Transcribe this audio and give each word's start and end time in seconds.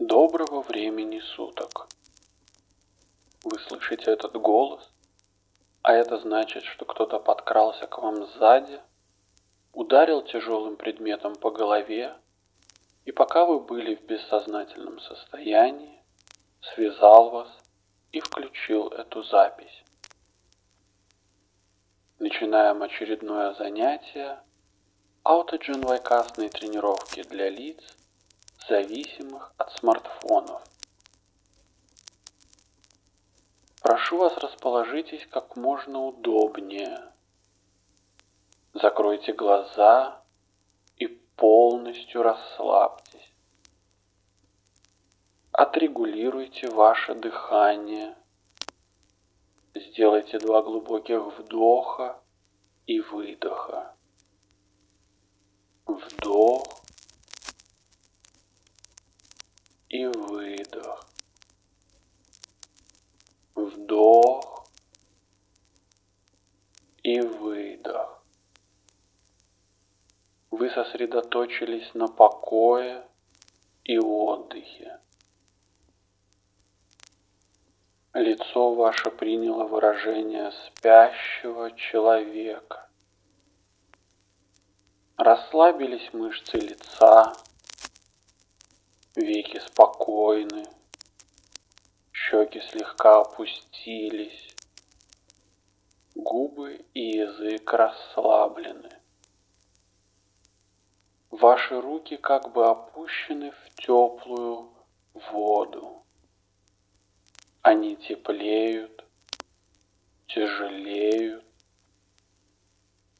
Доброго 0.00 0.62
времени 0.62 1.20
суток. 1.20 1.86
Вы 3.44 3.58
слышите 3.58 4.10
этот 4.10 4.32
голос? 4.32 4.90
А 5.82 5.92
это 5.92 6.18
значит, 6.18 6.64
что 6.64 6.86
кто-то 6.86 7.18
подкрался 7.18 7.86
к 7.86 7.98
вам 7.98 8.26
сзади, 8.28 8.80
ударил 9.74 10.22
тяжелым 10.22 10.76
предметом 10.76 11.34
по 11.34 11.50
голове, 11.50 12.16
и 13.04 13.12
пока 13.12 13.44
вы 13.44 13.60
были 13.60 13.94
в 13.94 14.02
бессознательном 14.06 15.00
состоянии, 15.00 16.02
связал 16.62 17.28
вас 17.28 17.48
и 18.10 18.20
включил 18.20 18.88
эту 18.88 19.22
запись. 19.24 19.84
Начинаем 22.18 22.82
очередное 22.82 23.52
занятие 23.52 24.40
аутодженвайкастной 25.24 26.48
тренировки 26.48 27.22
для 27.24 27.50
лиц, 27.50 27.84
зависимых 28.68 29.52
от 29.56 29.72
смартфонов. 29.72 30.62
Прошу 33.82 34.18
вас 34.18 34.36
расположитесь 34.38 35.26
как 35.30 35.56
можно 35.56 36.00
удобнее. 36.06 37.12
Закройте 38.74 39.32
глаза 39.32 40.22
и 40.96 41.06
полностью 41.06 42.22
расслабьтесь. 42.22 43.32
Отрегулируйте 45.52 46.68
ваше 46.68 47.14
дыхание. 47.14 48.16
Сделайте 49.74 50.38
два 50.38 50.62
глубоких 50.62 51.38
вдоха 51.38 52.20
и 52.86 53.00
выдоха. 53.00 53.94
Вдох 55.86 56.79
и 59.90 60.06
выдох. 60.06 61.06
Вдох 63.54 64.68
и 67.02 67.20
выдох. 67.20 68.24
Вы 70.50 70.70
сосредоточились 70.70 71.92
на 71.94 72.06
покое 72.06 73.04
и 73.84 73.98
отдыхе. 73.98 75.00
Лицо 78.14 78.74
ваше 78.74 79.10
приняло 79.10 79.64
выражение 79.64 80.52
спящего 80.66 81.72
человека. 81.72 82.88
Расслабились 85.16 86.12
мышцы 86.12 86.58
лица, 86.58 87.32
веки 89.16 89.58
спокойны, 89.58 90.64
щеки 92.12 92.60
слегка 92.60 93.20
опустились, 93.20 94.54
губы 96.14 96.84
и 96.94 97.16
язык 97.18 97.72
расслаблены. 97.72 98.90
Ваши 101.30 101.80
руки 101.80 102.16
как 102.16 102.52
бы 102.52 102.66
опущены 102.66 103.50
в 103.52 103.70
теплую 103.76 104.70
воду. 105.14 106.02
Они 107.62 107.96
теплеют, 107.96 109.04
тяжелеют. 110.28 111.44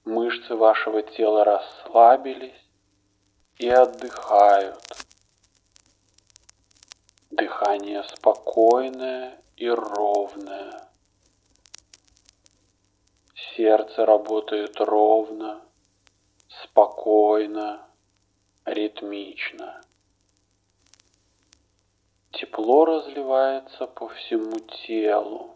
Мышцы 0.04 0.54
вашего 0.54 1.02
тела 1.02 1.44
расслабились 1.44 2.64
и 3.58 3.68
отдыхают. 3.68 4.99
Дыхание 7.30 8.02
спокойное 8.02 9.40
и 9.56 9.68
ровное. 9.68 10.88
Сердце 13.54 14.04
работает 14.04 14.80
ровно, 14.80 15.62
спокойно, 16.48 17.86
ритмично. 18.64 19.80
Тепло 22.32 22.84
разливается 22.84 23.86
по 23.86 24.08
всему 24.08 24.58
телу. 24.86 25.54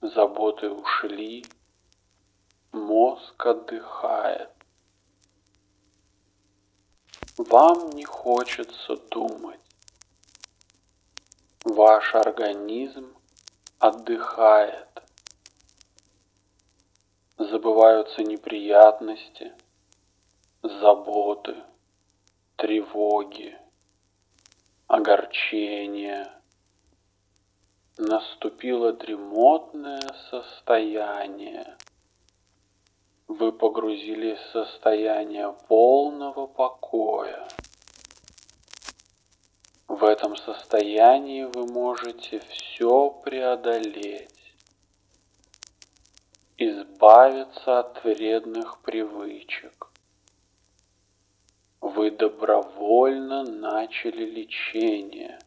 Заботы 0.00 0.70
ушли, 0.70 1.44
мозг 2.70 3.44
отдыхает. 3.44 4.50
Вам 7.36 7.90
не 7.90 8.04
хочется 8.04 8.96
думать. 9.10 9.65
Ваш 11.68 12.14
организм 12.14 13.12
отдыхает. 13.80 15.02
Забываются 17.38 18.22
неприятности, 18.22 19.52
заботы, 20.62 21.56
тревоги, 22.54 23.58
огорчения. 24.86 26.40
Наступило 27.98 28.92
дремотное 28.92 30.14
состояние. 30.30 31.76
Вы 33.26 33.50
погрузились 33.50 34.38
в 34.38 34.52
состояние 34.52 35.52
полного 35.66 36.46
покоя. 36.46 37.48
В 39.88 40.02
этом 40.02 40.36
состоянии 40.36 41.44
вы 41.44 41.64
можете 41.66 42.40
все 42.40 43.08
преодолеть, 43.24 44.54
избавиться 46.56 47.78
от 47.80 48.02
вредных 48.02 48.80
привычек. 48.80 49.88
Вы 51.80 52.10
добровольно 52.10 53.44
начали 53.44 54.24
лечение. 54.24 55.38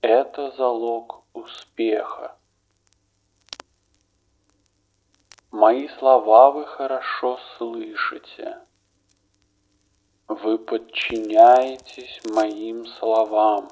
Это 0.00 0.52
залог 0.52 1.24
успеха. 1.32 2.36
Мои 5.50 5.88
слова 5.98 6.52
вы 6.52 6.64
хорошо 6.66 7.38
слышите. 7.58 8.60
Вы 10.34 10.56
подчиняетесь 10.56 12.22
моим 12.24 12.86
словам. 12.86 13.68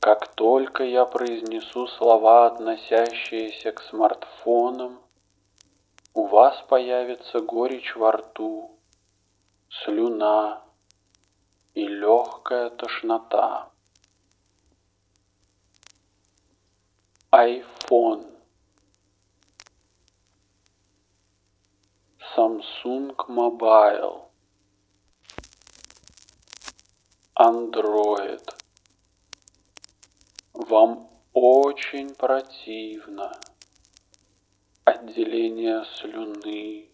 Как 0.00 0.28
только 0.28 0.82
я 0.82 1.04
произнесу 1.04 1.86
слова, 1.86 2.46
относящиеся 2.46 3.72
к 3.72 3.82
смартфонам, 3.82 4.98
у 6.14 6.24
вас 6.24 6.58
появится 6.68 7.40
горечь 7.40 7.94
во 7.96 8.12
рту, 8.12 8.78
слюна 9.68 10.62
и 11.74 11.86
легкая 11.86 12.70
тошнота. 12.70 13.68
iPhone 17.30 18.33
Samsung 22.36 23.14
Mobile, 23.28 24.22
Android. 27.36 28.42
Вам 30.52 31.08
очень 31.32 32.12
противно. 32.16 33.30
Отделение 34.84 35.84
слюны, 35.94 36.88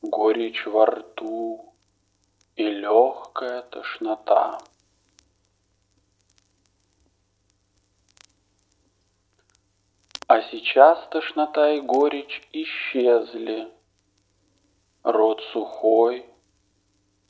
горечь 0.00 0.64
во 0.64 0.86
рту 0.86 1.74
и 2.56 2.64
легкая 2.64 3.60
тошнота. 3.60 4.58
А 10.26 10.40
сейчас 10.50 11.06
тошнота 11.10 11.72
и 11.72 11.82
горечь 11.82 12.48
исчезли. 12.52 13.70
Рот 15.04 15.42
сухой, 15.52 16.24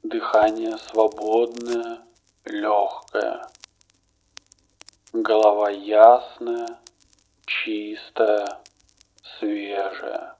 дыхание 0.02 0.76
свободное, 0.76 2.02
легкое. 2.44 3.46
Голова 5.14 5.70
ясная, 5.70 6.78
чистая, 7.46 8.60
свежая. 9.22 10.36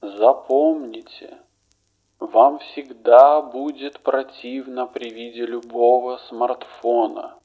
Запомните, 0.00 1.38
вам 2.20 2.60
всегда 2.60 3.42
будет 3.42 3.98
противно 4.04 4.86
при 4.86 5.10
виде 5.10 5.44
любого 5.44 6.18
смартфона. 6.28 7.36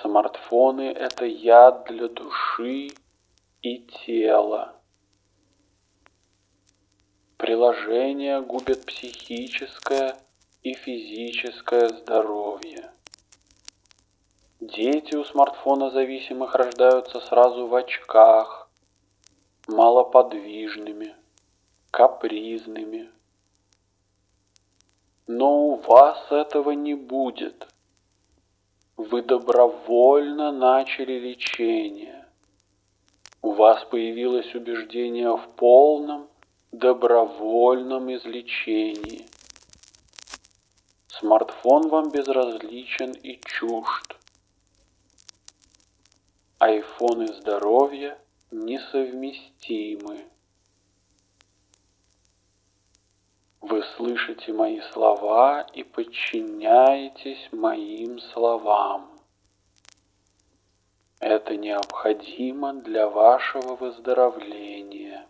Смартфоны– 0.00 0.90
это 0.96 1.24
яд 1.24 1.84
для 1.84 2.08
души 2.08 2.88
и 3.60 3.78
тела 4.04 4.81
Приложения 7.42 8.40
губят 8.40 8.86
психическое 8.86 10.16
и 10.62 10.74
физическое 10.74 11.88
здоровье. 11.88 12.92
Дети 14.60 15.16
у 15.16 15.24
смартфона 15.24 15.90
зависимых 15.90 16.54
рождаются 16.54 17.18
сразу 17.18 17.66
в 17.66 17.74
очках, 17.74 18.70
малоподвижными, 19.66 21.16
капризными. 21.90 23.10
Но 25.26 25.66
у 25.66 25.74
вас 25.74 26.24
этого 26.30 26.70
не 26.70 26.94
будет. 26.94 27.66
Вы 28.96 29.20
добровольно 29.20 30.52
начали 30.52 31.18
лечение. 31.18 32.24
У 33.42 33.50
вас 33.50 33.82
появилось 33.86 34.54
убеждение 34.54 35.36
в 35.36 35.48
полном 35.56 36.28
добровольном 36.72 38.14
излечении. 38.14 39.26
Смартфон 41.08 41.88
вам 41.88 42.10
безразличен 42.10 43.12
и 43.12 43.38
чужд. 43.44 44.16
Айфон 46.58 47.24
и 47.24 47.26
здоровье 47.26 48.16
несовместимы. 48.50 50.24
Вы 53.60 53.82
слышите 53.96 54.54
мои 54.54 54.80
слова 54.92 55.66
и 55.74 55.82
подчиняетесь 55.82 57.50
моим 57.52 58.18
словам. 58.18 59.10
Это 61.20 61.54
необходимо 61.56 62.72
для 62.72 63.08
вашего 63.08 63.76
выздоровления. 63.76 65.28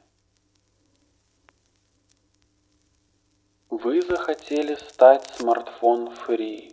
Вы 3.83 4.01
захотели 4.01 4.77
стать 4.77 5.27
смартфон-фри. 5.35 6.73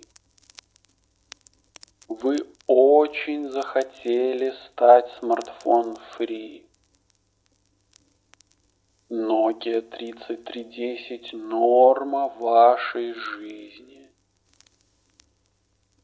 Вы 2.07 2.37
очень 2.67 3.49
захотели 3.49 4.53
стать 4.67 5.09
смартфон-фри. 5.19 6.67
Nokia 9.09 9.81
3310– 9.81 11.33
норма 11.33 12.27
вашей 12.27 13.13
жизни. 13.13 14.11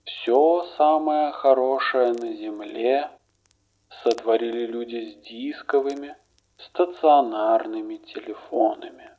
Все 0.06 0.64
самое 0.76 1.32
хорошее 1.34 2.14
на 2.14 2.34
Земле 2.34 3.12
сотворили 4.02 4.66
люди 4.66 5.12
с 5.12 5.28
дисковыми, 5.28 6.16
стационарными 6.58 7.98
телефонами. 7.98 9.15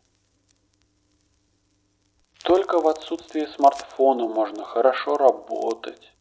Только 2.47 2.79
в 2.79 2.87
отсутствии 2.87 3.45
смартфона 3.45 4.29
можно 4.29 4.63
хорошо 4.63 5.17
работать, 5.17 6.13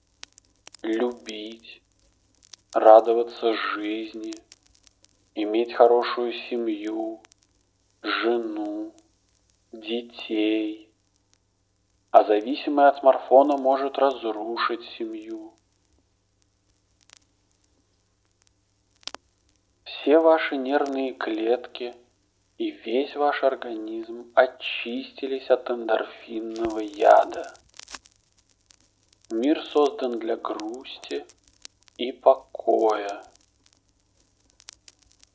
любить, 0.82 1.84
радоваться 2.74 3.54
жизни, 3.54 4.34
иметь 5.36 5.76
хорошую 5.76 6.34
семью, 6.50 7.22
жену, 8.02 8.92
детей. 9.72 10.90
А 12.10 12.24
зависимый 12.24 12.88
от 12.88 12.98
смартфона 12.98 13.58
может 13.58 14.00
разрушить 14.00 14.82
семью. 14.98 15.54
Все 19.84 20.18
ваши 20.18 20.58
нервные 20.58 21.14
клетки 21.14 21.94
и 22.58 22.72
весь 22.72 23.16
ваш 23.16 23.44
организм 23.44 24.32
очистились 24.34 25.50
от 25.50 25.70
эндорфинного 25.70 26.80
яда. 26.80 27.54
Мир 29.30 29.62
создан 29.64 30.20
для 30.20 30.38
грусти 30.38 31.26
и 31.98 32.12
покоя. 32.12 33.24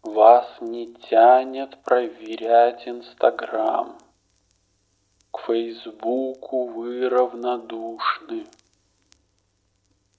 Вас 0.03 0.47
не 0.61 0.95
тянет 0.95 1.83
проверять 1.83 2.89
Инстаграм. 2.89 3.99
К 5.31 5.41
Фейсбуку 5.41 6.69
вы 6.69 7.09
равнодушны. 7.09 8.47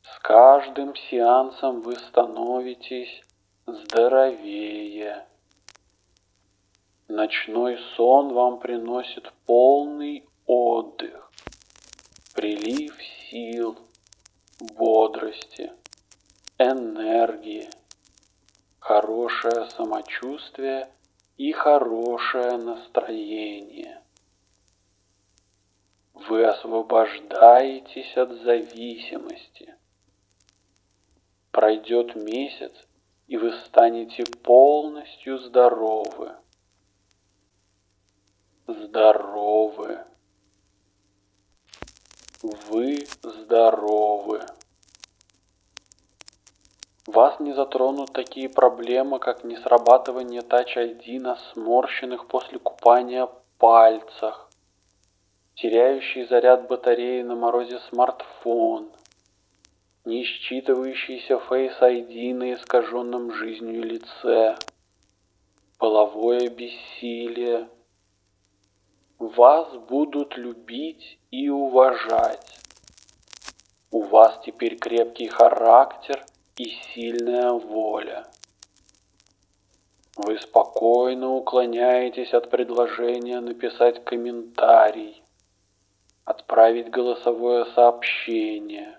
С 0.04 0.20
каждым 0.20 0.96
сеансом 0.96 1.82
вы 1.82 1.96
становитесь 1.96 3.24
здоровее. 3.66 5.26
Ночной 7.14 7.78
сон 7.98 8.32
вам 8.32 8.62
приносит 8.62 9.34
полный 9.46 10.24
отдых, 10.46 11.30
прилив 12.34 12.96
сил, 13.30 13.78
бодрости, 14.78 15.74
энергии, 16.58 17.70
хорошее 18.80 19.70
самочувствие 19.72 20.90
и 21.36 21.52
хорошее 21.52 22.56
настроение. 22.56 24.02
Вы 26.14 26.46
освобождаетесь 26.46 28.16
от 28.16 28.32
зависимости. 28.42 29.76
Пройдет 31.52 32.16
месяц, 32.16 32.72
и 33.28 33.36
вы 33.36 33.52
станете 33.66 34.24
полностью 34.44 35.40
здоровы. 35.40 36.38
Здоровы. 38.72 40.00
Вы 42.42 43.06
здоровы. 43.22 44.46
Вас 47.06 47.42
не 47.42 47.52
затронут 47.52 48.14
такие 48.14 48.48
проблемы, 48.48 49.20
как 49.20 49.44
несрабатывание 49.44 50.40
Touch 50.42 50.78
ID 50.78 51.20
на 51.20 51.36
сморщенных 51.36 52.28
после 52.28 52.60
купания 52.60 53.28
пальцах, 53.58 54.50
теряющий 55.56 56.26
заряд 56.28 56.70
батареи 56.70 57.24
на 57.24 57.36
морозе 57.36 57.80
смартфон, 57.90 58.90
не 60.06 60.24
считывающийся 60.24 61.42
Face 61.50 61.82
ID 61.82 62.34
на 62.34 62.54
искаженном 62.54 63.34
жизнью 63.34 63.84
лице, 63.84 64.56
половое 65.78 66.48
бессилие. 66.48 67.68
Вас 69.22 69.72
будут 69.88 70.36
любить 70.36 71.20
и 71.30 71.48
уважать. 71.48 72.58
У 73.92 74.02
вас 74.02 74.40
теперь 74.44 74.80
крепкий 74.80 75.28
характер 75.28 76.26
и 76.58 76.66
сильная 76.66 77.52
воля. 77.52 78.26
Вы 80.16 80.40
спокойно 80.40 81.36
уклоняетесь 81.36 82.34
от 82.34 82.50
предложения 82.50 83.40
написать 83.42 84.04
комментарий, 84.04 85.22
отправить 86.26 86.90
голосовое 86.90 87.66
сообщение. 87.76 88.98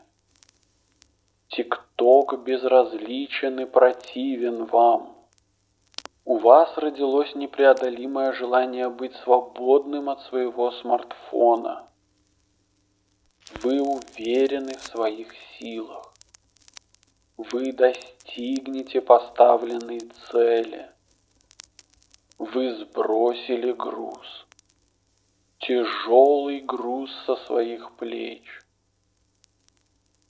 ТикТок 1.49 2.45
безразличен 2.45 3.59
и 3.59 3.65
противен 3.65 4.67
вам. 4.67 5.12
У 6.25 6.39
вас 6.39 6.77
родилось 6.79 7.35
непреодолимое 7.35 8.33
желание 8.33 8.89
быть 8.89 9.15
свободным 9.17 10.09
от 10.09 10.21
своего 10.23 10.71
смартфона. 10.71 11.89
Вы 13.63 13.81
уверены 13.81 14.75
в 14.75 14.83
своих 14.83 15.33
силах 15.59 16.13
вы 17.51 17.73
достигнете 17.73 19.01
поставленной 19.01 20.01
цели. 20.31 20.91
Вы 22.39 22.75
сбросили 22.77 23.73
груз. 23.73 24.47
Тяжелый 25.59 26.61
груз 26.61 27.11
со 27.27 27.37
своих 27.37 27.97
плеч. 27.97 28.45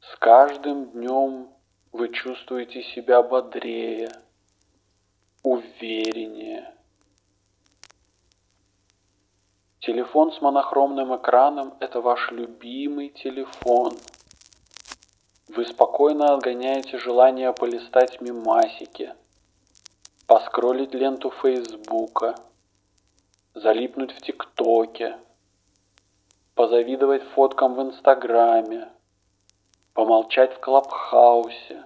С 0.00 0.16
каждым 0.16 0.90
днем 0.90 1.48
вы 1.90 2.08
чувствуете 2.10 2.82
себя 2.94 3.22
бодрее, 3.22 4.10
увереннее. 5.42 6.74
Телефон 9.80 10.32
с 10.32 10.40
монохромным 10.40 11.16
экраном– 11.16 11.74
это 11.80 12.00
ваш 12.00 12.30
любимый 12.30 13.08
телефон– 13.10 13.96
вы 15.54 15.66
спокойно 15.66 16.32
отгоняете 16.32 16.96
желание 16.96 17.52
полистать 17.52 18.22
мимасики, 18.22 19.12
поскролить 20.26 20.94
ленту 20.94 21.30
Фейсбука, 21.30 22.36
залипнуть 23.52 24.12
в 24.12 24.22
ТикТоке, 24.22 25.18
позавидовать 26.54 27.22
фоткам 27.34 27.74
в 27.74 27.82
Инстаграме, 27.82 28.88
помолчать 29.92 30.54
в 30.54 30.60
Клабхаусе. 30.60 31.84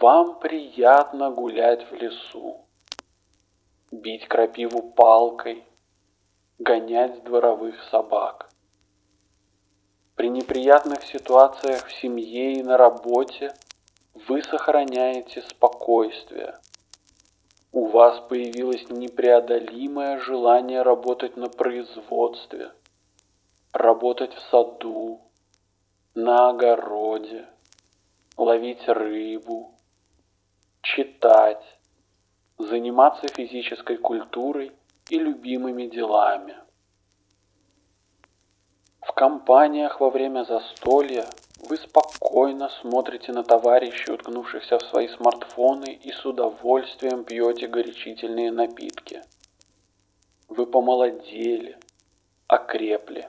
Вам 0.00 0.40
приятно 0.40 1.30
гулять 1.30 1.88
в 1.88 1.94
лесу, 1.94 2.66
бить 3.92 4.26
крапиву 4.26 4.82
палкой, 4.82 5.64
гонять 6.58 7.22
дворовых 7.22 7.80
собак. 7.90 8.50
При 10.16 10.30
неприятных 10.30 11.04
ситуациях 11.04 11.86
в 11.86 11.92
семье 11.92 12.54
и 12.54 12.62
на 12.64 12.76
работе 12.76 13.54
вы 14.26 14.42
сохраняете 14.42 15.42
спокойствие. 15.42 16.58
У 17.70 17.86
вас 17.86 18.18
появилось 18.28 18.90
непреодолимое 18.90 20.18
желание 20.18 20.82
работать 20.82 21.36
на 21.36 21.48
производстве, 21.48 22.72
работать 23.72 24.34
в 24.34 24.40
саду, 24.50 25.20
на 26.16 26.48
огороде, 26.48 27.46
ловить 28.36 28.88
рыбу, 28.88 29.70
читать, 30.94 31.64
заниматься 32.58 33.26
физической 33.28 33.96
культурой 33.96 34.72
и 35.10 35.18
любимыми 35.18 35.86
делами. 35.86 36.56
В 39.00 39.12
компаниях 39.12 40.00
во 40.00 40.10
время 40.10 40.44
застолья 40.44 41.26
вы 41.68 41.76
спокойно 41.76 42.68
смотрите 42.80 43.32
на 43.32 43.42
товарищей, 43.42 44.12
уткнувшихся 44.12 44.78
в 44.78 44.82
свои 44.82 45.08
смартфоны, 45.08 45.92
и 45.92 46.12
с 46.12 46.24
удовольствием 46.24 47.24
пьете 47.24 47.66
горячительные 47.66 48.52
напитки. 48.52 49.22
Вы 50.48 50.66
помолодели, 50.66 51.78
окрепли. 52.46 53.28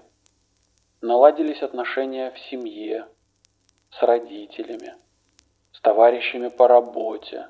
Наладились 1.02 1.62
отношения 1.62 2.32
в 2.32 2.40
семье, 2.50 3.08
с 3.92 4.02
родителями, 4.02 4.96
с 5.72 5.82
товарищами 5.82 6.50
по 6.50 6.68
работе. 6.68 7.48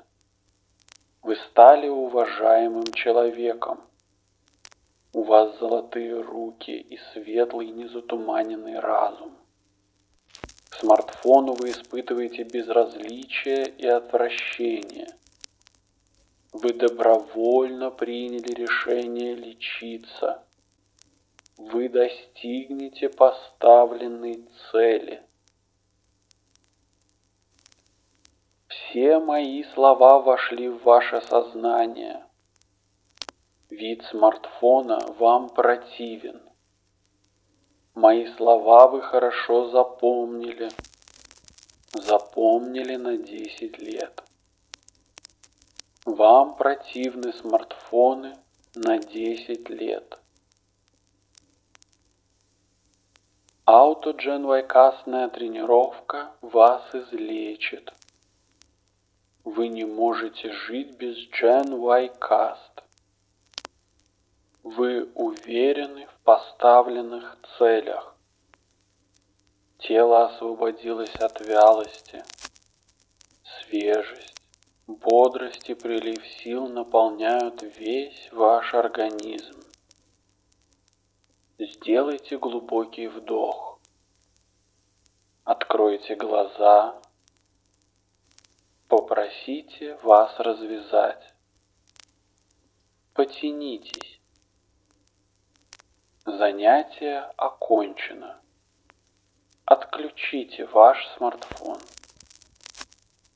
Вы 1.26 1.34
стали 1.50 1.88
уважаемым 1.88 2.86
человеком. 2.92 3.80
У 5.12 5.24
вас 5.24 5.58
золотые 5.58 6.20
руки 6.20 6.70
и 6.70 7.00
светлый 7.12 7.70
незатуманенный 7.70 8.78
разум. 8.78 9.36
К 10.70 10.76
смартфону 10.76 11.54
вы 11.54 11.70
испытываете 11.70 12.44
безразличие 12.44 13.64
и 13.76 13.88
отвращение. 13.88 15.08
Вы 16.52 16.72
добровольно 16.74 17.90
приняли 17.90 18.54
решение 18.54 19.34
лечиться. 19.34 20.44
Вы 21.56 21.88
достигнете 21.88 23.08
поставленной 23.08 24.44
цели. 24.70 25.25
Все 28.96 29.18
мои 29.18 29.62
слова 29.74 30.20
вошли 30.20 30.70
в 30.70 30.82
ваше 30.82 31.20
сознание. 31.20 32.24
Вид 33.68 34.02
смартфона 34.04 34.98
вам 35.18 35.50
противен. 35.50 36.40
Мои 37.94 38.26
слова 38.36 38.88
вы 38.88 39.02
хорошо 39.02 39.68
запомнили. 39.68 40.70
Запомнили 41.92 42.96
на 42.96 43.18
10 43.18 43.78
лет. 43.80 44.22
Вам 46.06 46.56
противны 46.56 47.34
смартфоны 47.34 48.34
на 48.74 48.96
10 48.96 49.68
лет. 49.68 50.18
Аутодженвайкастная 53.66 55.28
тренировка 55.28 56.30
вас 56.40 56.82
излечит. 56.94 57.92
Вы 59.46 59.68
не 59.68 59.84
можете 59.84 60.50
жить 60.50 60.96
без 60.96 61.16
GenYcast. 61.30 62.82
Вы 64.64 65.04
уверены 65.14 66.08
в 66.08 66.24
поставленных 66.24 67.38
целях. 67.56 68.16
Тело 69.78 70.26
освободилось 70.26 71.14
от 71.14 71.40
вялости. 71.46 72.24
Свежесть, 73.44 74.42
бодрость 74.88 75.70
и 75.70 75.74
прилив 75.74 76.26
сил 76.26 76.66
наполняют 76.66 77.62
весь 77.62 78.28
ваш 78.32 78.74
организм. 78.74 79.62
Сделайте 81.60 82.36
глубокий 82.36 83.06
вдох. 83.06 83.78
Откройте 85.44 86.16
глаза. 86.16 87.00
Попросите 88.88 89.96
вас 89.96 90.38
развязать. 90.38 91.34
Потянитесь. 93.14 94.20
Занятие 96.24 97.22
окончено. 97.36 98.40
Отключите 99.64 100.66
ваш 100.66 101.04
смартфон. 101.16 101.78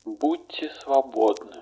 Будьте 0.04 0.72
свободны. 0.74 1.60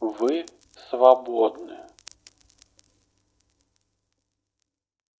Вы 0.00 0.44
свободны. 0.90 1.87